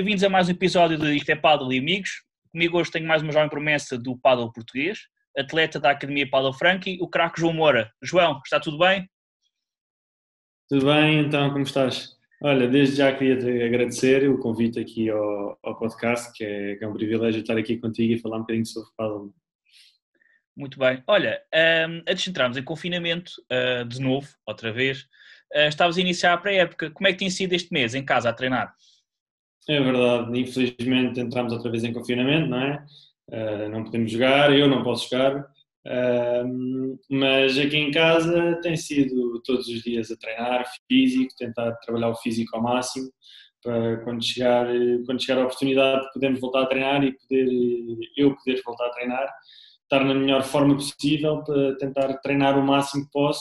[0.00, 2.22] bem-vindos a mais um episódio de Isto é Paddle e Amigos.
[2.50, 5.00] Comigo hoje tenho mais uma jovem promessa do paddle português,
[5.36, 7.92] atleta da Academia Paddle Frankie, o craque João Moura.
[8.02, 9.06] João, está tudo bem?
[10.70, 12.16] Tudo bem, então, como estás?
[12.42, 16.84] Olha, desde já queria te agradecer o convite aqui ao, ao podcast, que é, que
[16.84, 19.34] é, um privilégio estar aqui contigo e falar um bocadinho sobre paddle.
[20.56, 21.04] Muito bem.
[21.06, 25.02] Olha, um, antes de entrarmos em confinamento, uh, de novo, outra vez,
[25.54, 26.90] uh, estavas a iniciar a pré-época.
[26.90, 28.74] Como é que tem sido este mês em casa a treinar?
[29.70, 32.84] É verdade, infelizmente entramos outra vez em confinamento, não é?
[33.30, 39.40] Uh, não podemos jogar, eu não posso jogar, uh, mas aqui em casa tem sido
[39.44, 43.08] todos os dias a treinar físico, tentar trabalhar o físico ao máximo,
[43.62, 44.66] para quando chegar,
[45.06, 47.46] quando chegar a oportunidade de podermos voltar a treinar e poder,
[48.16, 49.32] eu poder voltar a treinar,
[49.84, 53.40] estar na melhor forma possível para tentar treinar o máximo que posso,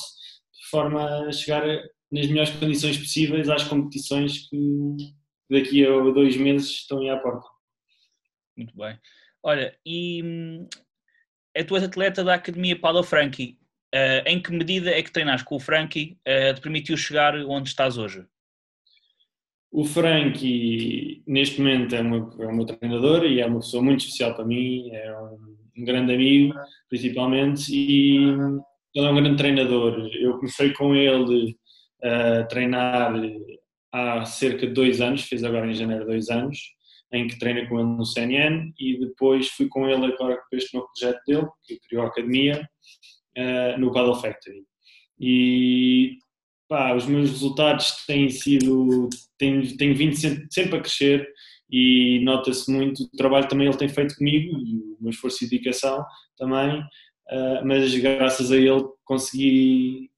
[0.54, 1.64] de forma a chegar
[2.12, 5.18] nas melhores condições possíveis às competições que,
[5.50, 7.48] daqui a dois meses estão aí à porta.
[8.58, 8.98] Muito bem.
[9.44, 10.68] Olha, e hum,
[11.58, 13.58] a tua atleta da Academia Paulo Franchi,
[13.96, 17.70] uh, em que medida é que treinas com o Franchi uh, te permitiu chegar onde
[17.70, 18.26] estás hoje?
[19.72, 24.02] O Franchi, neste momento, é, uma, é o meu treinador e é uma pessoa muito
[24.02, 26.56] especial para mim, é um, um grande amigo,
[26.90, 28.18] principalmente, e
[28.96, 30.10] ele é um grande treinador.
[30.16, 31.56] Eu comecei com ele
[32.02, 33.14] a treinar
[33.92, 36.58] há cerca de dois anos, fez agora em janeiro dois anos,
[37.12, 40.74] em que treino com ele no CNN e depois fui com ele agora para este
[40.76, 42.70] novo projeto dele, que criou a academia,
[43.38, 44.64] uh, no Paddle Factory.
[45.20, 46.18] E
[46.68, 51.28] pá, os meus resultados têm sido, têm, têm vindo sempre, sempre a crescer
[51.70, 55.50] e nota-se muito o trabalho também ele tem feito comigo e o meu esforço e
[55.50, 56.04] dedicação
[56.38, 60.09] também, uh, mas graças a ele consegui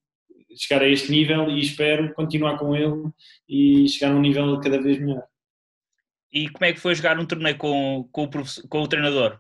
[0.58, 3.10] chegar a este nível e espero continuar com ele
[3.48, 5.24] e chegar a um nível cada vez melhor.
[6.34, 9.40] E como é que foi jogar um torneio com, com, o, com o treinador?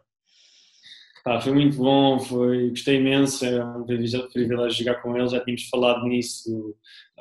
[1.23, 5.69] Ah, foi muito bom, foi, gostei imenso, é um privilégio jogar com ele, já tínhamos
[5.69, 6.75] falado nisso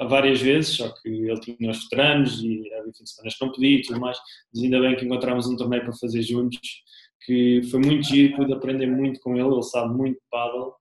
[0.08, 3.52] várias vezes, só que ele tinha os veteranos e havia fim de semana que não
[3.52, 4.16] podia e tudo mais,
[4.52, 6.82] mas ainda bem que encontramos um torneio para fazer juntos,
[7.26, 10.72] que foi muito giro, pude aprender muito com ele, ele sabe muito de paddle.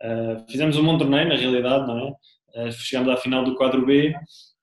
[0.00, 2.12] Uh, fizemos um bom torneio, na realidade, não é?
[2.58, 4.12] Uh, chegámos à final do quadro B,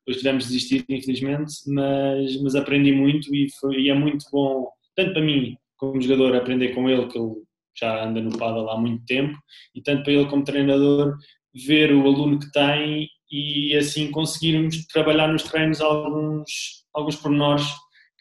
[0.05, 4.69] depois tivemos de desistir, infelizmente, mas, mas aprendi muito e, foi, e é muito bom,
[4.95, 7.33] tanto para mim como jogador, aprender com ele, que ele
[7.77, 9.37] já anda no paddle há muito tempo,
[9.73, 11.15] e tanto para ele como treinador,
[11.53, 17.65] ver o aluno que tem e assim conseguirmos trabalhar nos treinos alguns, alguns pormenores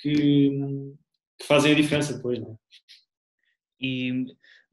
[0.01, 0.51] que,
[1.39, 2.55] que fazem a diferença depois, não é?
[3.81, 4.25] E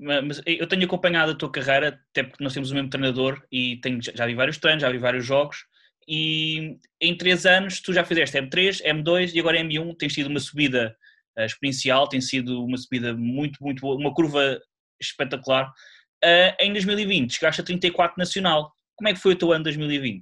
[0.01, 3.77] mas eu tenho acompanhado a tua carreira, até porque nós temos o mesmo treinador e
[3.77, 5.65] tenho, já vi vários treinos, já vi vários jogos
[6.07, 10.39] e em três anos tu já fizeste M3, M2 e agora M1, tem sido uma
[10.39, 10.95] subida
[11.37, 14.59] uh, exponencial, tem sido uma subida muito, muito boa, uma curva
[14.99, 15.71] espetacular.
[16.23, 18.73] Uh, em 2020 chegaste a 34 nacional.
[18.95, 20.21] Como é que foi o teu ano 2020?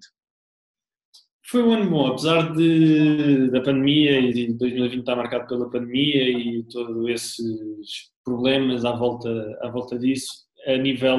[1.48, 6.30] Foi um ano bom, apesar de, da pandemia e de 2020 estar marcado pela pandemia
[6.30, 9.30] e todos esses problemas à volta,
[9.62, 10.28] à volta disso,
[10.68, 11.18] a nível,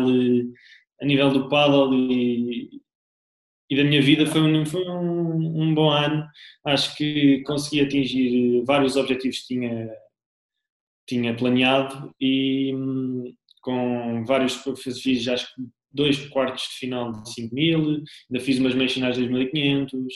[1.01, 2.71] a nível do paddle e,
[3.69, 6.25] e da minha vida foi, um, foi um, um, bom ano.
[6.65, 9.91] Acho que consegui atingir vários objetivos que tinha,
[11.09, 14.63] tinha planeado e hum, com vários,
[15.03, 17.81] fiz acho que dois quartos de final de 5 mil,
[18.31, 20.15] ainda fiz umas meias finais de 2500,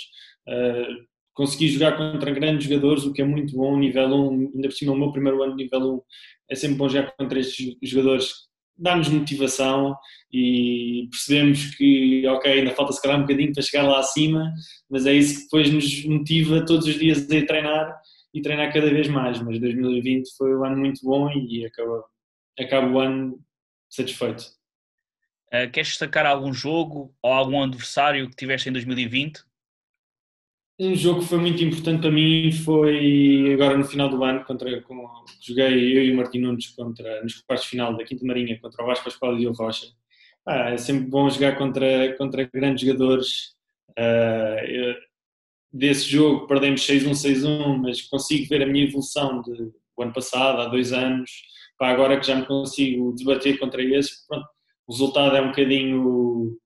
[0.49, 4.73] uh, consegui jogar contra grandes jogadores, o que é muito bom, nível 1, ainda por
[4.75, 6.01] cima o meu primeiro ano nível 1,
[6.51, 8.33] é sempre bom jogar contra estes jogadores,
[8.77, 9.97] dá-nos motivação
[10.33, 14.53] e percebemos que, ok, ainda falta se calhar um bocadinho para chegar lá acima,
[14.89, 18.01] mas é isso que depois nos motiva todos os dias a treinar
[18.33, 22.05] e treinar cada vez mais, mas 2020 foi um ano muito bom e acaba,
[22.59, 23.41] acaba o ano
[23.89, 24.45] satisfeito.
[25.53, 29.41] Uh, queres destacar algum jogo ou algum adversário que tiveste em 2020?
[30.79, 34.83] Um jogo que foi muito importante para mim foi agora no final do ano, contra,
[34.83, 35.07] com,
[35.41, 38.87] joguei eu e o Martin Nunes contra, nos quartos final da Quinta Marinha contra o
[38.87, 39.87] Vasco Pascoal e o Rocha.
[40.45, 43.55] Ah, é sempre bom jogar contra, contra grandes jogadores.
[43.97, 44.97] Uh, eu,
[45.73, 50.61] desse jogo perdemos 6-1, 6-1, mas consigo ver a minha evolução de, do ano passado,
[50.61, 51.31] há dois anos,
[51.79, 54.27] para agora que já me consigo debater contra esses.
[54.27, 54.47] Pronto,
[54.89, 56.59] o resultado é um bocadinho.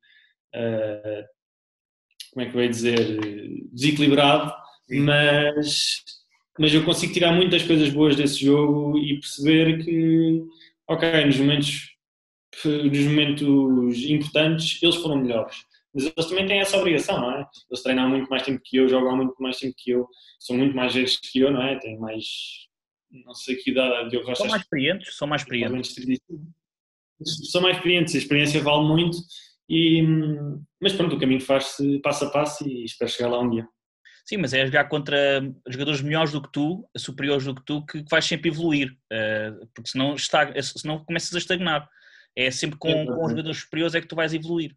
[0.55, 1.38] Uh,
[2.33, 3.21] como é que eu ia dizer,
[3.73, 4.53] desequilibrado,
[4.91, 6.03] mas,
[6.59, 10.43] mas eu consigo tirar muitas coisas boas desse jogo e perceber que,
[10.89, 11.97] ok, nos momentos,
[12.65, 15.57] nos momentos importantes eles foram melhores.
[15.95, 17.47] Mas eles também têm essa obrigação, não é?
[17.71, 20.07] Eles treinam há muito mais tempo que eu, jogam há muito mais tempo que eu,
[20.39, 21.79] são muito mais vezes que eu, não é?
[21.79, 22.25] Têm mais,
[23.11, 25.95] não sei que idade, eu São mais experientes, são mais experientes.
[27.51, 29.17] São mais experientes, a experiência vale muito,
[29.69, 30.03] e,
[30.81, 33.67] mas pronto, o caminho faz-se passo a passo e espero chegar lá um dia.
[34.25, 38.05] Sim, mas é jogar contra jogadores melhores do que tu, superiores do que tu, que
[38.11, 41.89] vais sempre evoluir, uh, porque senão, está, senão começas a estagnar.
[42.37, 44.77] É sempre com, com os jogadores superiores é que tu vais evoluir.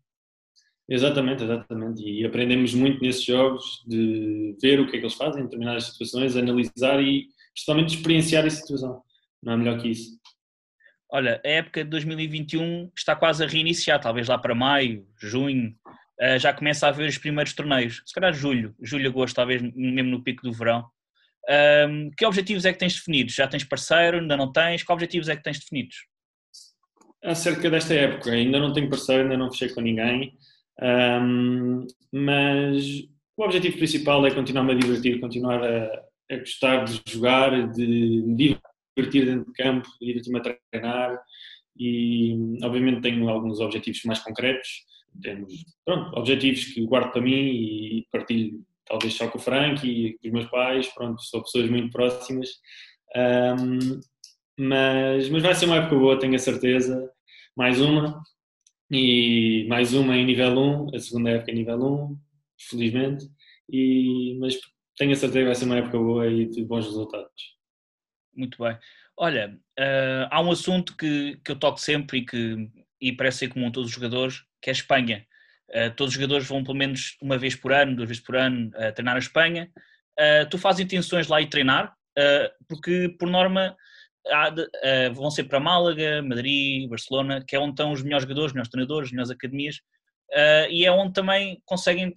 [0.89, 2.01] Exatamente, exatamente.
[2.01, 5.85] E aprendemos muito nesses jogos de ver o que é que eles fazem em determinadas
[5.85, 9.01] situações, analisar e principalmente experienciar a situação.
[9.43, 10.17] Não é melhor que isso.
[11.11, 15.75] Olha, a época de 2021 está quase a reiniciar, talvez lá para maio, junho,
[16.21, 18.01] uh, já começa a haver os primeiros torneios.
[18.05, 20.85] Se calhar julho, julho, agosto, talvez mesmo no pico do verão.
[22.15, 23.33] Que objetivos é que tens definidos?
[23.33, 24.19] Já tens parceiro?
[24.19, 24.83] Ainda não tens?
[24.83, 26.05] Que objetivos é que tens definidos?
[27.23, 30.33] Acerca desta época, ainda não tenho parceiro, ainda não fechei com ninguém,
[32.11, 32.85] mas
[33.37, 38.35] o objetivo principal é continuar-me a divertir, continuar a, a, gostar de jogar, de me
[38.95, 41.21] divertir dentro de campo, divertir-me a treinar
[41.77, 44.85] e obviamente tenho alguns objetivos mais concretos,
[45.21, 45.53] temos
[45.85, 50.27] pronto, objetivos que guardo para mim e partilho talvez só com o Frank e com
[50.27, 52.49] os meus pais, pronto, são pessoas muito próximas,
[53.15, 53.99] um,
[54.59, 57.09] mas, mas vai ser uma época boa, tenho a certeza,
[57.55, 58.21] mais uma,
[58.91, 62.17] e mais uma em nível 1, a segunda época em nível 1,
[62.69, 63.25] felizmente,
[63.69, 64.59] e, mas
[64.97, 67.60] tenho a certeza que vai ser uma época boa e de bons resultados.
[68.33, 68.77] Muito bem.
[69.17, 72.69] Olha, uh, há um assunto que, que eu toco sempre e que
[72.99, 75.25] e parece ser comum a todos os jogadores, que é a Espanha.
[75.69, 78.69] Uh, todos os jogadores vão pelo menos uma vez por ano, duas vezes por ano,
[78.69, 79.71] uh, treinar a Espanha.
[80.51, 81.95] Tu fazes intenções lá e treinar,
[82.67, 83.75] porque por norma
[84.53, 88.53] de, vão ser para Málaga, Madrid, Barcelona, que é onde estão os melhores jogadores, os
[88.53, 89.81] melhores treinadores, as melhores academias,
[90.69, 92.13] e é onde também conseguem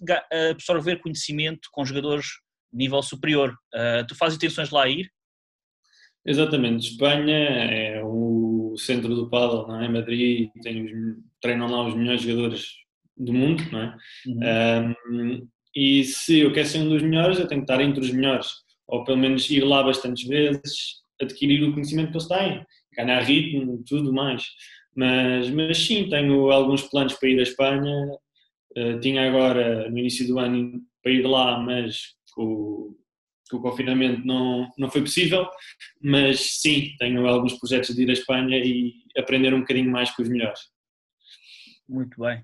[0.51, 2.27] absorver conhecimento com jogadores
[2.71, 3.57] de nível superior.
[4.07, 5.11] tu fazes intenções lá ir?
[6.26, 9.88] Exatamente, Espanha é o centro do paddle, não é?
[9.88, 10.91] Madrid tem os,
[11.41, 12.67] treinam lá os melhores jogadores
[13.17, 13.97] do mundo, não é?
[14.26, 14.94] Uhum.
[15.12, 18.11] Um, e se eu quero ser um dos melhores, eu tenho que estar entre os
[18.11, 18.49] melhores,
[18.87, 22.67] ou pelo menos ir lá bastantes vezes, adquirir o conhecimento que eles têm,
[22.97, 24.44] ganhar ritmo, tudo mais.
[24.97, 28.06] Mas, mas sim, tenho alguns planos para ir à Espanha.
[28.77, 32.94] Uh, tinha agora, no início do ano, para ir lá, mas com,
[33.49, 35.46] que o confinamento não, não foi possível,
[36.00, 40.23] mas sim, tenho alguns projetos de ir à Espanha e aprender um bocadinho mais com
[40.23, 40.61] os melhores.
[41.88, 42.43] Muito bem.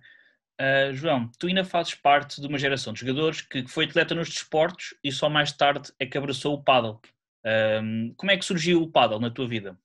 [0.60, 4.28] Uh, João, tu ainda fazes parte de uma geração de jogadores que foi atleta nos
[4.28, 7.00] desportos e só mais tarde é que abraçou o paddle.
[7.40, 9.78] Uh, como é que surgiu o paddle na tua vida?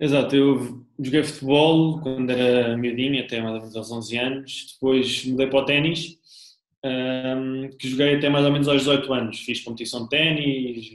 [0.00, 5.24] Exato, eu joguei futebol quando era miudinho, até mais ou menos aos 11 anos, depois
[5.24, 6.18] mudei para o ténis
[6.84, 9.40] um, que joguei até mais ou menos aos 18 anos.
[9.40, 10.90] Fiz competição de ténis,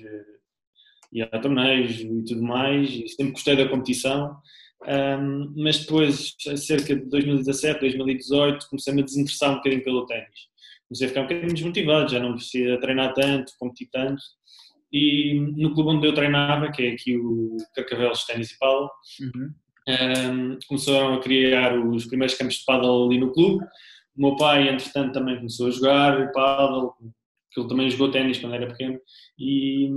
[1.11, 4.37] e a torneios e tudo mais, e sempre gostei da competição.
[4.85, 10.47] Um, mas depois, cerca de 2017, 2018, comecei-me a desinteressar um bocadinho pelo ténis.
[10.87, 14.21] Comecei a ficar um bocadinho desmotivado, já não precisava treinar tanto, competir tanto.
[14.91, 18.89] E no clube onde eu treinava, que é aqui o Carcavelos Ténis e Paddle,
[19.21, 19.53] uhum.
[19.89, 23.65] um, começaram a criar os primeiros campos de paddle ali no clube
[24.17, 26.91] o meu pai, entretanto, também começou a jogar paddle,
[27.51, 28.99] que ele também jogou ténis quando era pequeno,
[29.37, 29.89] e,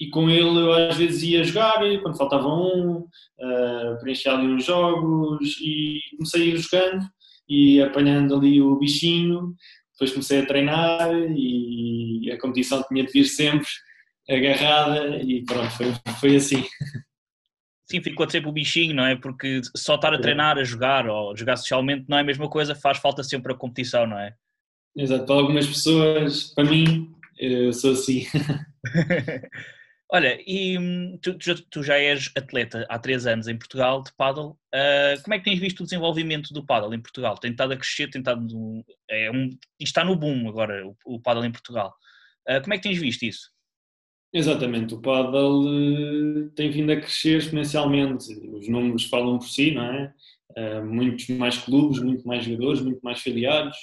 [0.00, 4.64] e com ele eu às vezes ia jogar, quando faltava um, uh, preencher ali uns
[4.64, 7.04] jogos, e comecei a ir jogando
[7.48, 9.54] e apanhando ali o bichinho,
[9.92, 13.68] depois comecei a treinar e a competição tinha de vir sempre
[14.28, 15.86] agarrada e pronto, foi,
[16.20, 16.64] foi assim.
[17.86, 19.14] Sim, ficou sempre o bichinho, não é?
[19.14, 22.74] Porque só estar a treinar, a jogar ou jogar socialmente não é a mesma coisa,
[22.74, 24.34] faz falta sempre a competição, não é?
[24.96, 28.26] Exato, para algumas pessoas, para mim, eu sou assim.
[30.12, 31.36] Olha, e hum, tu,
[31.70, 34.56] tu, já és atleta há três anos em Portugal de paddle.
[34.72, 37.36] Uh, como é que tens visto o desenvolvimento do paddle em Portugal?
[37.36, 38.46] Tem estado a crescer, tem estado
[39.10, 39.50] é um,
[39.80, 41.94] está no boom agora o, o paddle em Portugal.
[42.48, 43.50] Uh, como é que tens visto isso?
[44.36, 48.32] Exatamente, o paddle uh, tem vindo a crescer exponencialmente.
[48.48, 50.12] Os números falam por si, não é?
[50.58, 53.76] Uh, muitos mais clubes, muito mais jogadores, muito mais filiados.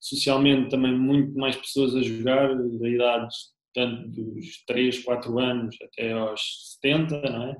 [0.00, 3.34] Socialmente também muito mais pessoas a jogar, da idade
[3.74, 6.40] tanto dos 3, 4 anos até aos
[6.80, 7.56] 70, não é?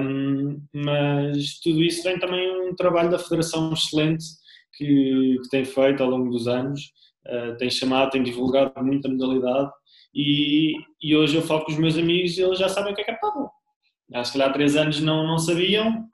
[0.00, 4.24] Um, mas tudo isso vem também um trabalho da Federação excelente
[4.74, 6.92] que, que tem feito ao longo dos anos,
[7.26, 9.70] uh, tem chamado, tem divulgado muita modalidade
[10.14, 13.02] e, e hoje eu falo com os meus amigos e eles já sabem o que
[13.02, 13.50] é é paddle.
[14.12, 16.08] Há se calhar três anos não, não sabiam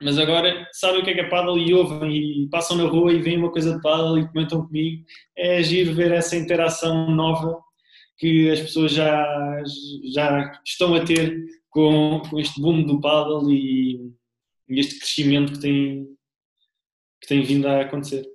[0.00, 3.12] mas agora sabem o que é que é paddle e ouvem e passam na rua
[3.12, 5.04] e veem uma coisa de paddle e comentam comigo.
[5.34, 7.58] É agir ver essa interação nova
[8.18, 9.62] que as pessoas já,
[10.12, 11.38] já estão a ter
[11.70, 14.12] com, com este boom do paddle e,
[14.68, 16.06] e este crescimento que tem,
[17.22, 18.26] que tem vindo a acontecer.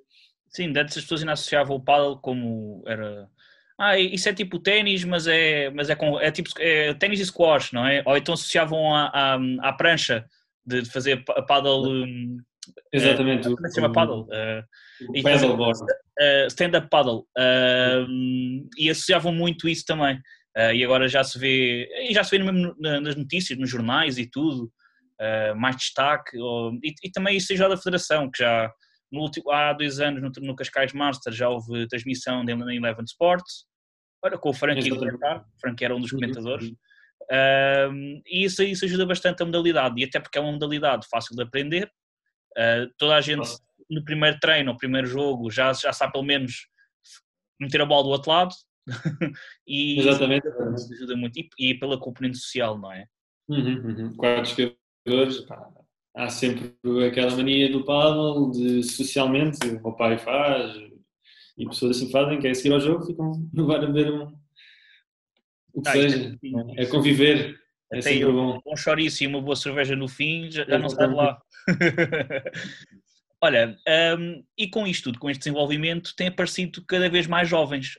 [0.48, 3.30] Sim, antes as pessoas ainda associavam o paddle como era.
[3.84, 7.26] Ah, isso é tipo ténis, mas é, mas é, com, é tipo é, ténis e
[7.26, 8.04] squash, não é?
[8.06, 10.24] Ou então associavam à, à, prancha
[10.64, 11.90] de fazer paddle.
[11.90, 12.38] Hum,
[12.94, 13.48] Exatamente.
[13.48, 14.28] Uh, como é que se chama paddle?
[14.28, 15.80] Uh, paddleboard.
[15.82, 17.26] Uh, Stand-up paddle.
[17.36, 20.16] Uh, e associavam muito isso também.
[20.56, 24.20] Uh, e agora já se vê, e já se vê mesmo nas notícias, nos jornais
[24.20, 24.72] e tudo,
[25.20, 26.38] uh, mais destaque.
[26.38, 28.72] Ou, e, e, também isso ajuda da Federação, que já
[29.12, 33.71] no último, há dois anos no, no Cascais Master já houve transmissão da Eleven Sports,
[34.24, 35.00] olha, com o Frank e o
[35.60, 36.70] Frank era um dos comentadores.
[36.70, 41.36] Uh, e isso, isso ajuda bastante a modalidade, e até porque é uma modalidade fácil
[41.36, 41.92] de aprender.
[42.58, 43.50] Uh, toda a gente
[43.90, 46.68] no primeiro treino, no primeiro jogo, já, já sabe pelo menos
[47.60, 48.56] meter a bola do outro lado.
[49.68, 50.48] e Exatamente.
[50.48, 51.38] Isso ajuda muito.
[51.38, 53.06] E, e, pela componente social, não é?
[53.50, 54.16] Uhum, uhum.
[54.16, 54.76] Quatro
[55.06, 55.46] jogadores,
[56.16, 56.74] há sempre
[57.08, 60.74] aquela mania do paddle de socialmente, o meu pai faz
[61.58, 64.34] e pessoas assim fazem, que é seguir ao jogo, ficam no bar a ver um,
[65.74, 66.38] o que ah, seja,
[66.78, 67.60] é, é conviver,
[67.92, 68.62] é Até sempre eu, bom.
[68.66, 71.42] Um chouriço e uma boa cerveja no fim, já, já não sai de lá.
[73.44, 73.76] Olha,
[74.20, 77.98] um, e com isto tudo, com este desenvolvimento, tem aparecido cada vez mais jovens.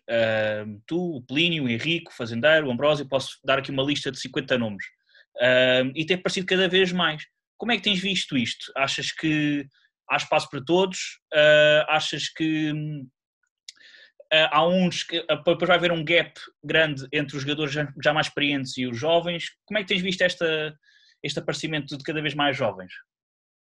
[0.64, 4.12] Um, tu, o Plínio, o Henrique, o Fazendeiro, o Ambrósio, posso dar aqui uma lista
[4.12, 4.84] de 50 nomes.
[5.36, 7.24] Um, e tem aparecido cada vez mais.
[7.58, 8.70] Como é que tens visto isto?
[8.76, 9.66] Achas que
[10.08, 11.18] há espaço para todos?
[11.34, 13.06] Uh, achas que uh,
[14.50, 16.32] há uns que uh, depois vai haver um gap
[16.64, 19.50] grande entre os jogadores já, já, mais experientes e os jovens?
[19.66, 20.74] Como é que tens visto esta,
[21.22, 22.92] este aparecimento de cada vez mais jovens?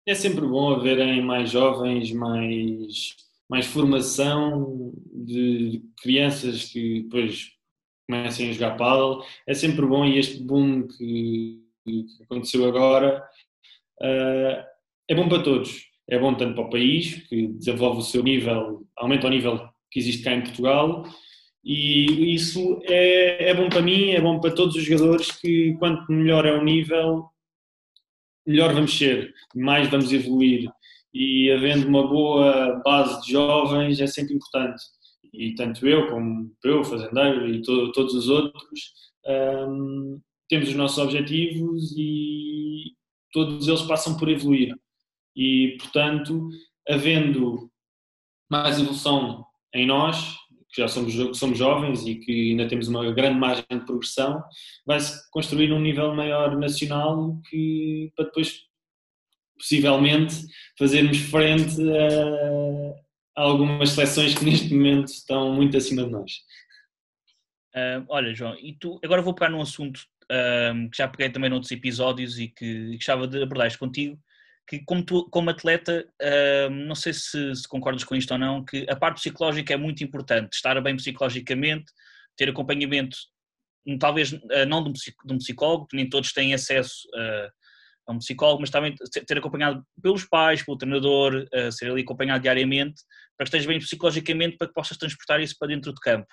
[0.05, 3.15] É sempre bom haverem mais jovens, mais,
[3.49, 7.51] mais formação de crianças que depois
[8.09, 9.23] comecem a jogar paddle.
[9.47, 13.21] É sempre bom e este boom que, que aconteceu agora
[14.01, 14.63] uh,
[15.07, 15.91] é bom para todos.
[16.09, 19.99] É bom tanto para o país, que desenvolve o seu nível, aumenta o nível que
[19.99, 21.05] existe cá em Portugal,
[21.63, 26.11] e isso é, é bom para mim, é bom para todos os jogadores, que quanto
[26.11, 27.29] melhor é o nível,
[28.45, 30.69] melhor vamos ser, mais vamos evoluir.
[31.13, 34.83] E havendo uma boa base de jovens é sempre importante.
[35.31, 38.93] E tanto eu, como eu, Fazendeiro e to, todos os outros,
[39.25, 40.19] um,
[40.49, 42.93] temos os nossos objetivos e
[43.31, 44.75] todos eles passam por evoluir.
[45.35, 46.49] E, portanto,
[46.87, 47.69] havendo
[48.49, 50.35] mais evolução em nós,
[50.73, 54.43] que já somos, somos jovens e que ainda temos uma grande margem de progressão,
[54.85, 58.61] vai-se construir um nível maior nacional que, para depois,
[59.57, 60.35] possivelmente,
[60.77, 61.75] fazermos frente
[63.35, 66.31] a, algumas seleções que neste momento estão muito acima de nós.
[67.75, 70.01] Uh, olha, João, e tu, agora vou pegar num assunto
[70.73, 74.19] um, que já peguei também noutros episódios e que, que gostava de abordar contigo,
[74.67, 76.05] que como, tu, como atleta,
[76.69, 79.77] um, não sei se, se, concordas com isto ou não, que a parte psicológica é
[79.77, 81.85] muito importante, estar bem psicologicamente,
[82.37, 83.17] ter acompanhamento,
[83.85, 84.89] hum, talvez uh, não de
[85.31, 87.51] um, psicólogo, nem todos têm acesso uh,
[88.07, 88.95] a um psicólogo, mas também
[89.27, 93.01] ter acompanhado pelos pais, pelo treinador, uh, ser ali acompanhado diariamente,
[93.37, 96.27] para que estejas bem psicologicamente, para que possas transportar isso para dentro de campo.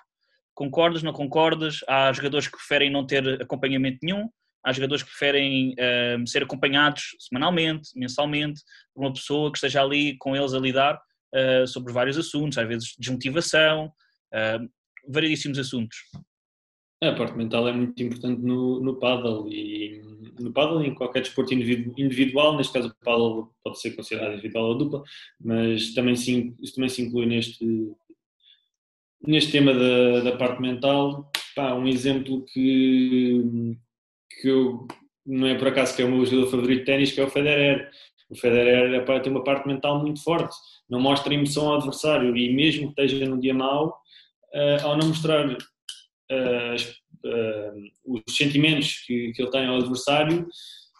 [0.55, 1.81] Concordas, não concordas?
[1.89, 4.29] Há jogadores que preferem não ter acompanhamento nenhum,
[4.65, 8.61] há jogadores que preferem uh, ser acompanhados semanalmente, mensalmente,
[8.95, 11.01] por uma pessoa que esteja ali com eles a lidar
[11.35, 14.69] uh, sobre vários assuntos, às vezes desmotivação, uh,
[15.09, 15.99] variedíssimos assuntos.
[17.03, 20.03] A parte mental é muito importante no, no paddle e
[20.39, 24.79] no paddle em qualquer desporto individual, neste caso o paddle pode ser considerado individual ou
[24.79, 25.03] dupla,
[25.41, 27.65] mas também se, também se inclui neste,
[29.27, 33.43] neste tema da, da parte mental, pá, um exemplo que,
[34.31, 34.87] que eu,
[35.27, 37.31] não é por acaso que é o meu jogador favorito de ténis, que é o
[37.31, 37.91] Federer.
[38.29, 40.55] O Federer ter uma parte mental muito forte,
[40.89, 43.89] não mostra emoção ao adversário e mesmo que esteja num dia mau,
[44.55, 45.57] uh, ao não mostrar uh,
[47.27, 50.47] uh, os sentimentos que, que ele tem ao adversário,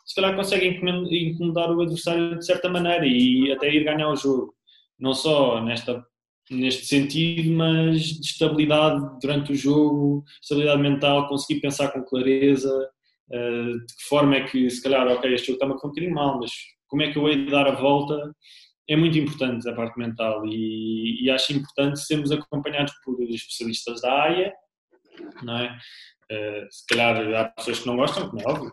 [0.05, 4.53] se calhar consegue incomodar o adversário de certa maneira e até ir ganhar o jogo.
[4.99, 6.05] Não só nesta
[6.51, 12.91] neste sentido, mas de estabilidade durante o jogo, estabilidade mental, conseguir pensar com clareza,
[13.31, 16.15] uh, de que forma é que, se calhar, ok, este jogo está-me a um bocadinho
[16.15, 16.51] mal, mas
[16.87, 18.35] como é que eu hei de dar a volta,
[18.89, 24.13] é muito importante a parte mental e, e acho importante sermos acompanhados por especialistas da
[24.13, 24.53] área,
[25.43, 25.79] não é?
[26.31, 28.73] Uh, se calhar há pessoas que não gostam, como é óbvio,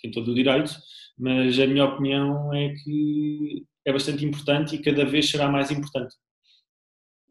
[0.00, 0.72] tem todo o direito,
[1.18, 6.14] mas a minha opinião é que é bastante importante e cada vez será mais importante.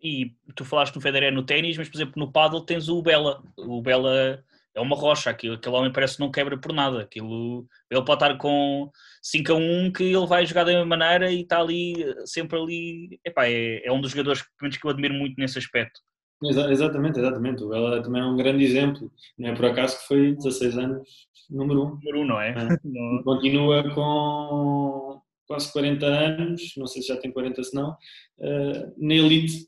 [0.02, 3.44] E tu falaste no Federer no ténis, mas por exemplo no paddle tens o Bela.
[3.58, 4.44] O Bela
[4.78, 7.02] é uma rocha, aquilo, aquele homem parece que não quebra por nada.
[7.02, 8.90] Aquilo, ele pode estar com
[9.22, 13.20] 5 a 1 que ele vai jogar da mesma maneira e está ali, sempre ali.
[13.26, 16.00] Epá, é, é um dos jogadores que, que eu admiro muito nesse aspecto.
[16.44, 17.64] exatamente, exatamente.
[17.64, 19.12] O Bela também é um grande exemplo.
[19.38, 21.10] Não é por acaso que foi 16 anos
[21.50, 21.84] número 1.
[21.84, 21.90] Um.
[21.90, 22.50] Número 1, um, não é?
[22.52, 23.24] é.
[23.24, 29.14] Continua com quase 40 anos, não sei se já tem 40 se não, uh, na
[29.14, 29.66] elite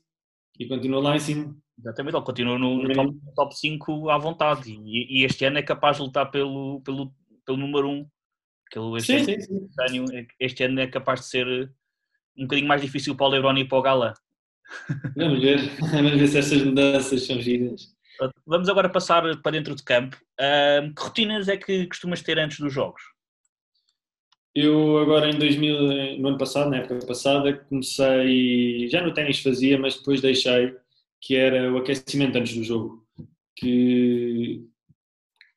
[0.58, 1.56] e continua lá em cima.
[1.80, 5.62] Exatamente, ele continua no, no top, top 5 à vontade e, e, este ano é
[5.62, 7.12] capaz de lutar pelo, pelo,
[7.44, 8.06] pelo número 1.
[8.76, 10.26] Um, este, sim, ano, sim, sim.
[10.38, 11.72] este ano é capaz de ser
[12.36, 14.14] um bocadinho mais difícil para o Lebron e para o Gala.
[15.16, 15.58] Vamos ver,
[15.90, 17.96] vamos ver se estas mudanças são giras.
[18.46, 20.16] Vamos agora passar para dentro de campo.
[20.38, 23.02] Uh, que rotinas é que costumas ter antes dos jogos?
[24.54, 29.78] Eu agora em 2000, no ano passado, na época passada, comecei, já no ténis fazia,
[29.78, 30.76] mas depois deixei,
[31.20, 33.04] que era o aquecimento antes do jogo.
[33.56, 34.64] Que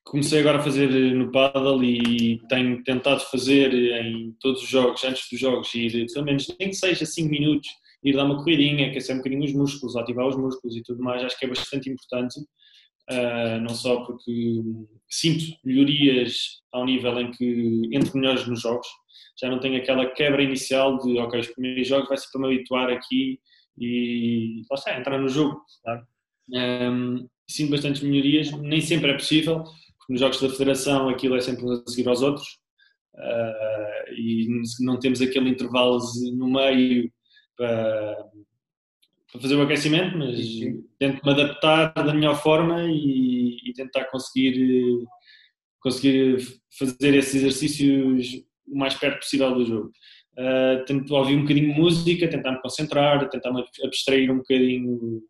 [0.04, 5.28] comecei agora a fazer no paddle e tenho tentado fazer em todos os jogos, antes
[5.32, 7.70] dos jogos, ir pelo menos nem que seja 5 minutos,
[8.04, 11.24] ir dar uma corridinha, aquecer um bocadinho os músculos, ativar os músculos e tudo mais,
[11.24, 12.40] acho que é bastante importante.
[13.12, 14.62] Uh, não só porque
[15.10, 18.88] sinto melhorias ao nível em que entro melhores nos jogos,
[19.42, 22.48] já não tenho aquela quebra inicial de ok, os primeiros jogos vai ser para me
[22.48, 23.40] habituar aqui
[23.78, 25.62] e lá está, entrar no jogo.
[25.84, 26.06] Claro.
[26.50, 29.64] Um, sinto bastantes melhorias, nem sempre é possível,
[29.98, 32.48] porque nos jogos da Federação aquilo é sempre a seguir aos outros
[33.16, 34.48] uh, e
[34.82, 36.00] não temos aquele intervalo
[36.36, 37.12] no meio
[37.56, 38.18] para
[39.34, 40.38] para fazer o aquecimento, mas
[41.00, 45.04] tento-me adaptar da melhor forma e, e, tentar conseguir,
[45.80, 46.38] conseguir
[46.78, 49.92] fazer esses exercícios o mais perto possível do jogo.
[50.38, 55.22] Uh, tento ouvir um bocadinho de música, tentar me concentrar, tentar me abstrair um bocadinho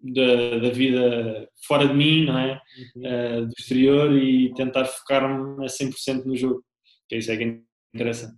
[0.00, 2.60] da, da vida fora de mim, não é?
[2.94, 3.02] Uhum.
[3.02, 6.64] Uh, do exterior e tentar focar-me a 100% no jogo,
[7.08, 8.36] que é isso é que interessa.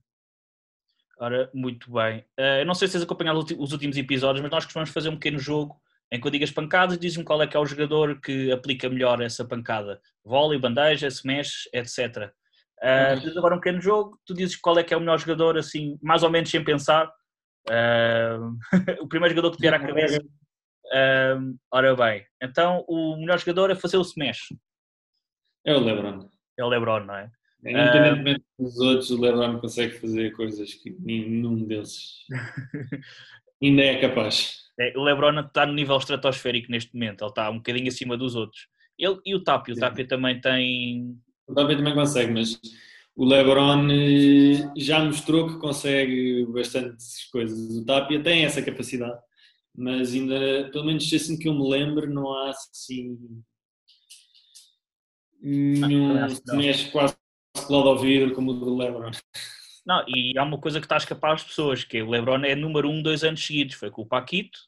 [1.18, 2.20] Ora, muito bem.
[2.38, 5.16] Uh, eu não sei se vocês acompanharam os últimos episódios, mas nós costumamos fazer um
[5.16, 5.80] pequeno jogo
[6.12, 8.52] em que eu digo as pancadas e diz-me qual é que é o jogador que
[8.52, 10.00] aplica melhor essa pancada.
[10.24, 12.32] Vôlei, bandeja, smash, etc.
[12.82, 15.98] Uh, agora um pequeno jogo, tu dizes qual é que é o melhor jogador, assim,
[16.02, 17.06] mais ou menos sem pensar.
[17.68, 18.56] Uh,
[19.02, 20.22] o primeiro jogador que vier à cabeça.
[20.22, 24.54] Uh, ora bem, então o melhor jogador é fazer o smash.
[25.64, 26.28] É o LeBron.
[26.58, 27.30] É o LeBron, não é?
[27.64, 32.24] Independentemente dos outros, o LeBron consegue fazer coisas que nenhum deles
[33.60, 34.66] ainda é capaz.
[34.78, 38.36] É, o LeBron está no nível estratosférico neste momento, ele está um bocadinho acima dos
[38.36, 38.68] outros.
[38.98, 41.18] Ele e o Tapia, o Tapia também tem.
[41.46, 42.60] O Tapia também consegue, mas
[43.14, 47.76] o LeBron eh, já mostrou que consegue bastantes coisas.
[47.76, 49.18] O Tapia tem essa capacidade,
[49.74, 53.18] mas ainda, pelo menos assim que eu me lembro, não há assim
[55.40, 57.16] nenhum que mexe quase
[57.66, 59.10] colado ao vidro como o do LeBron.
[59.86, 62.44] Não, e há uma coisa que está a escapar às pessoas, que é o LeBron
[62.44, 64.58] é número um dois anos seguidos, foi com o Paquito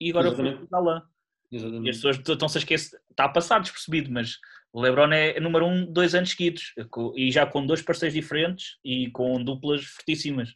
[0.00, 0.56] e agora Exatamente.
[0.58, 1.02] foi com o Galan.
[1.50, 1.86] Exatamente.
[1.86, 4.38] E as pessoas estão-se a esquecer, está a passar despercebido, mas
[4.72, 6.74] o LeBron é número um dois anos seguidos
[7.16, 10.54] e já com dois parceiros diferentes e com duplas fortíssimas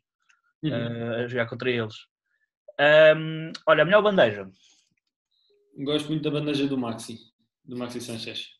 [0.62, 0.70] uhum.
[0.70, 1.94] uh, a jogar contra eles.
[3.16, 4.48] Um, olha, a melhor bandeja.
[5.78, 7.18] Gosto muito da bandeja do Maxi,
[7.64, 8.50] do Maxi Sanchez.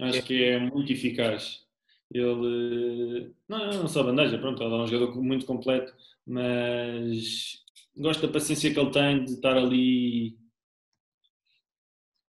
[0.00, 0.22] Acho é.
[0.22, 1.66] que é muito eficaz.
[2.10, 5.92] Ele não, não só bandeja, pronto, ele é um jogador muito completo,
[6.26, 7.62] mas
[7.96, 10.38] gosto da paciência que ele tem de estar ali.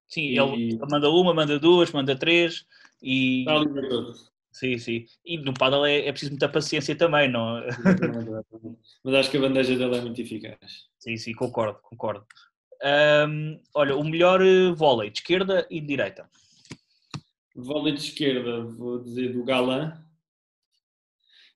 [0.09, 0.37] Sim, e...
[0.37, 2.65] ele manda uma, manda duas, manda três
[3.01, 3.41] e.
[3.41, 4.29] Está.
[4.51, 5.05] Sim, sim.
[5.23, 7.61] E no paddle é, é preciso muita paciência também, não?
[9.03, 10.87] Mas acho que a bandeja dele é muito eficaz.
[10.97, 12.25] Sim, sim, concordo, concordo.
[12.83, 16.29] Um, olha, o melhor eh, vôlei de esquerda e de direita.
[17.55, 20.03] Vôlei de esquerda, vou dizer do Galã.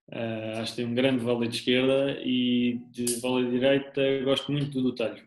[0.10, 4.52] Uh, acho que tem um grande vôlei de esquerda e de vôlei de direita gosto
[4.52, 5.26] muito do Telho.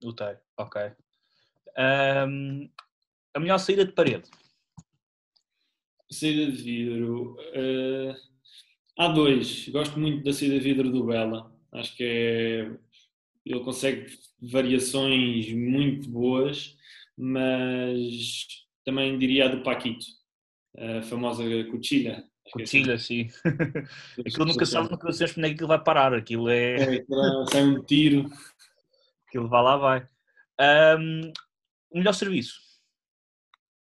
[0.00, 0.92] Do Telho, ok.
[1.78, 2.68] Um,
[3.34, 4.28] a melhor saída de parede?
[6.10, 7.36] Saída de vidro.
[7.54, 8.14] Uh,
[8.98, 9.68] há dois.
[9.68, 11.50] Gosto muito da saída de vidro do Bela.
[11.72, 12.70] Acho que é.
[13.44, 14.06] Ele consegue
[14.40, 16.76] variações muito boas,
[17.16, 18.46] mas
[18.84, 20.06] também diria a do Paquito,
[20.78, 22.24] a famosa cuchilha.
[22.46, 23.28] É cuchilha, sim.
[24.24, 26.14] aquilo nunca sabe no coração onde é que aquilo vai parar.
[26.14, 26.98] Aquilo é.
[26.98, 27.04] é
[27.50, 28.30] sai um tiro.
[29.26, 30.08] Aquilo vai lá, vai.
[30.60, 31.32] Um,
[31.92, 32.60] o melhor serviço?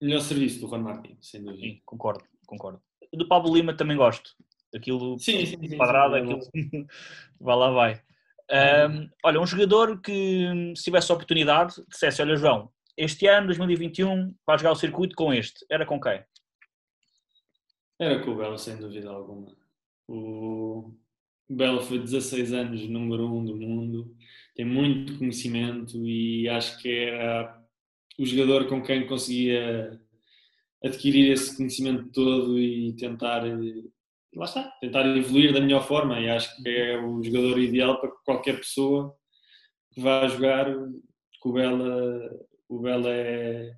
[0.01, 1.62] O melhor serviço do Juan Martin, sem dúvida.
[1.62, 2.81] Sim, concordo, concordo.
[3.12, 4.31] do Pablo Lima também gosto.
[4.75, 6.87] Aquilo sim, sim, quadrado, sim, aquilo
[7.40, 8.03] vai lá vai.
[8.51, 14.35] Um, olha, um jogador que se tivesse a oportunidade dissesse, olha João, este ano, 2021,
[14.47, 16.25] vai jogar o circuito com este, era com quem?
[17.99, 19.55] Era com o Belo, sem dúvida alguma.
[20.09, 20.94] O
[21.49, 24.16] Belo foi 16 anos número 1 um do mundo,
[24.55, 27.58] tem muito conhecimento e acho que era
[28.19, 30.01] o jogador com quem conseguia
[30.85, 33.45] adquirir esse conhecimento todo e tentar
[34.35, 38.11] lá está, tentar evoluir da melhor forma e acho que é o jogador ideal para
[38.25, 39.15] qualquer pessoa
[39.93, 42.31] que vá jogar que o Bela,
[42.69, 43.77] o Bela é,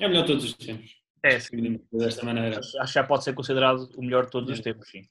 [0.00, 1.00] é o melhor de todos os tempos.
[1.22, 1.80] É, sim.
[1.92, 2.58] Desta maneira.
[2.58, 4.52] Acho que já pode ser considerado o melhor de todos é.
[4.54, 5.06] os tempos, sim.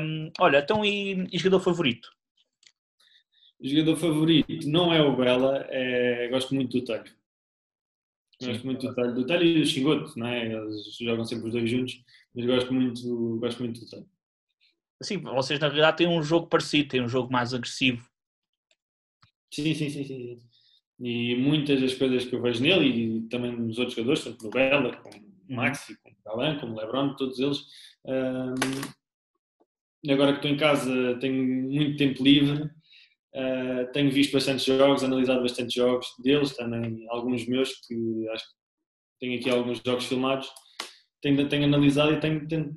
[0.00, 2.08] Um, olha, então e, e jogador favorito?
[3.60, 6.84] O jogador favorito não é o Bela, é, gosto muito do
[8.42, 8.52] Telho.
[8.52, 10.52] Gosto muito do Telho, do Telho e do Xingoto, não é?
[10.52, 12.02] Eles jogam sempre os dois juntos,
[12.34, 14.06] mas gosto muito, gosto muito do Telho.
[15.02, 18.06] Sim, vocês na realidade têm um jogo parecido, têm um jogo mais agressivo.
[19.52, 20.38] Sim, sim, sim, sim.
[21.00, 24.50] E muitas das coisas que eu vejo nele e também nos outros jogadores, tanto no
[24.50, 25.16] Bela, como
[25.48, 27.66] o Maxi, como o Alan, como o Lebron, todos eles.
[30.08, 32.70] agora que estou em casa, tenho muito tempo livre
[33.34, 38.54] Uh, tenho visto bastantes jogos, analisado bastantes jogos deles, também alguns meus, que acho que
[39.20, 40.50] tenho aqui alguns jogos filmados.
[41.22, 42.76] Tenho, tenho analisado e tenho, tenho,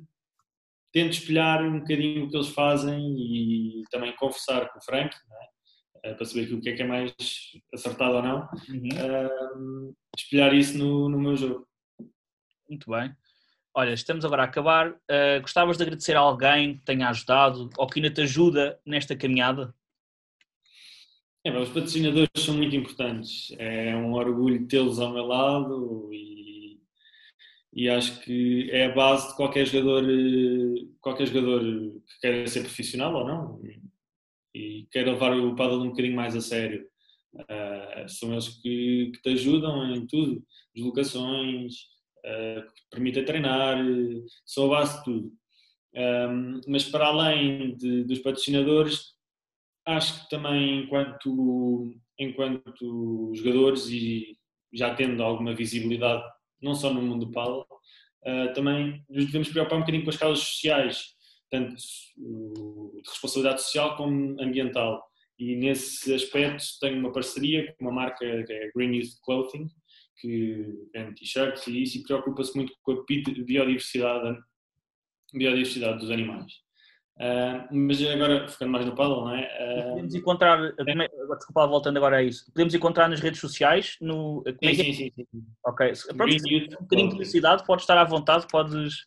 [0.92, 5.14] tento espelhar um bocadinho o que eles fazem e também conversar com o Frank,
[6.04, 6.12] é?
[6.12, 7.14] uh, para saber o que é que é mais
[7.74, 8.48] acertado ou não.
[8.68, 9.90] Uhum.
[9.90, 11.68] Uh, espelhar isso no, no meu jogo.
[12.66, 13.14] Muito bem.
[13.74, 14.96] Olha, estamos agora a acabar.
[15.42, 19.74] gostavas de agradecer a alguém que tenha ajudado ou que ainda te ajuda nesta caminhada?
[21.46, 23.52] É, os patrocinadores são muito importantes.
[23.56, 26.80] É um orgulho tê-los ao meu lado e,
[27.72, 30.04] e acho que é a base de qualquer jogador,
[31.00, 33.60] qualquer jogador que queira ser profissional ou não
[34.52, 36.84] e queira levar o paddle um bocadinho mais a sério.
[37.32, 41.74] Uh, são eles que, que, te ajudam em tudo, deslocações,
[42.24, 43.78] uh, que te permitem treinar,
[44.44, 45.32] são a base de tudo.
[45.94, 49.15] Um, mas para além de, dos patrocinadores,
[49.86, 54.36] acho que também enquanto, enquanto jogadores e
[54.72, 56.22] já tendo alguma visibilidade,
[56.60, 60.16] não só no mundo do paddle, uh, também nos devemos preocupar um bocadinho com as
[60.16, 61.14] causas sociais,
[61.50, 61.76] tanto
[62.18, 65.02] uh, de responsabilidade social como ambiental.
[65.38, 69.68] E nesse aspecto tenho uma parceria com uma marca que é Green Youth Clothing,
[70.18, 74.38] que vende t-shirts e isso e preocupa-se muito com a biodiversidade,
[75.32, 76.65] biodiversidade dos animais.
[77.18, 79.44] Uh, mas agora, ficando mais no paddle, não é?
[79.44, 83.96] Uh, podemos encontrar, é, desculpa, voltando agora a isso, podemos encontrar nas redes sociais?
[84.02, 85.26] No, sim, é sim, sim, sim,
[85.64, 89.06] Ok, pronto, um bocadinho de publicidade, podes estar à vontade, podes...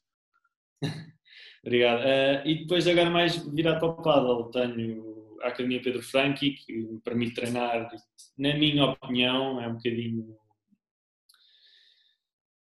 [1.64, 2.02] Obrigado.
[2.02, 6.74] Uh, e depois agora mais virado para o paddle, tenho a Academia Pedro Franchi, que
[6.74, 7.92] me permite treinar,
[8.38, 10.36] na minha opinião, é um bocadinho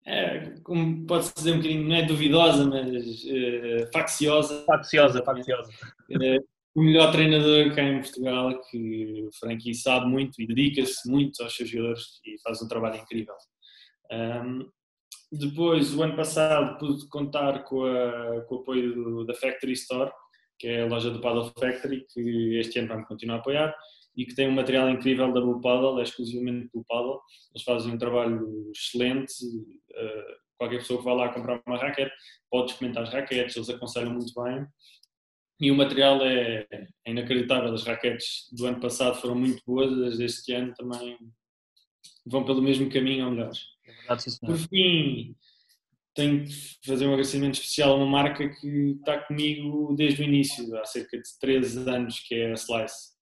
[0.08, 4.64] é, como pode-se dizer um bocadinho, não é duvidosa, mas uh, facciosa.
[4.66, 5.70] Facciosa, facciosa.
[6.10, 11.44] Uh, o melhor treinador cá em Portugal, que o Frankie sabe muito e dedica-se muito
[11.44, 13.36] aos seus jogadores e faz um trabalho incrível.
[14.10, 14.70] Um,
[15.30, 20.10] depois, o ano passado, pude contar com, a, com o apoio do, da Factory Store,
[20.58, 23.76] que é a loja do Paddle Factory, que este ano vai-me continuar a apoiar
[24.18, 27.22] e que tem um material incrível da Blue Paddle, é exclusivamente Blue Paddle.
[27.54, 29.32] Eles fazem um trabalho excelente.
[29.46, 32.12] Uh, qualquer pessoa que vá lá comprar uma raquete
[32.50, 34.66] pode experimentar as raquetes, eles aconselham muito bem.
[35.62, 37.72] E o material é, é inacreditável.
[37.72, 41.16] As raquetes do ano passado foram muito boas, as deste ano também
[42.26, 43.60] vão pelo mesmo caminho ou melhores.
[43.86, 45.36] É verdade, sim, Por fim,
[46.16, 46.54] tenho que
[46.84, 51.18] fazer um agradecimento especial a uma marca que está comigo desde o início, há cerca
[51.18, 53.17] de 13 anos, que é a Slice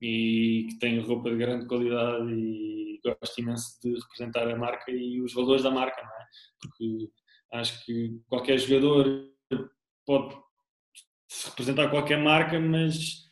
[0.00, 5.20] e que tem roupa de grande qualidade e gosto imenso de representar a marca e
[5.20, 6.26] os valores da marca, não é?
[6.60, 7.10] Porque
[7.52, 9.30] acho que qualquer jogador
[10.06, 10.36] pode
[11.46, 13.26] representar qualquer marca, mas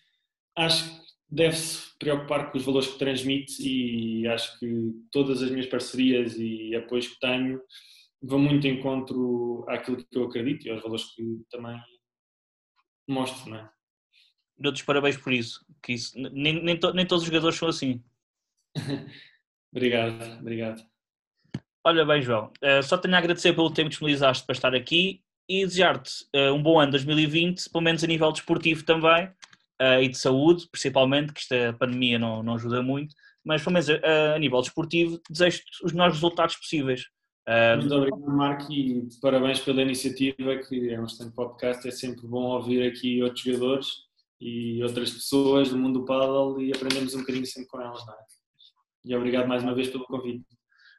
[0.56, 5.66] acho que deve-se preocupar com os valores que transmite e acho que todas as minhas
[5.66, 7.60] parcerias e apoios que tenho
[8.22, 11.78] vão muito em encontro àquilo que eu acredito e aos valores que também
[13.08, 13.75] mostro, não é?
[14.58, 15.64] Dou-te parabéns por isso.
[15.82, 18.02] Que isso nem, nem, to, nem todos os jogadores são assim.
[19.72, 20.82] obrigado, obrigado.
[21.84, 25.22] Olha bem, João, uh, só tenho a agradecer pelo tempo que disponibilizaste para estar aqui
[25.48, 29.26] e desejar-te uh, um bom ano 2020, pelo menos a nível desportivo também,
[29.80, 33.14] uh, e de saúde, principalmente, que esta pandemia não, não ajuda muito,
[33.44, 37.04] mas pelo menos a nível desportivo, desejo-te os melhores resultados possíveis.
[37.78, 41.86] Muito obrigado, Marco, e parabéns pela iniciativa, que é um excelente podcast.
[41.86, 44.05] É sempre bom ouvir aqui outros jogadores
[44.40, 48.14] e outras pessoas do mundo do paddle e aprendemos um bocadinho sempre com elas, não
[48.14, 48.18] é?
[49.04, 50.44] E obrigado mais uma vez pelo convite.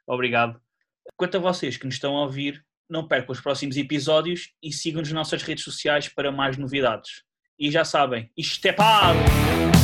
[0.06, 0.60] Obrigado.
[1.16, 5.10] Quanto a vocês que nos estão a ouvir, não percam os próximos episódios e sigam-nos
[5.10, 7.22] nas nossas redes sociais para mais novidades.
[7.58, 9.77] E já sabem, isto é!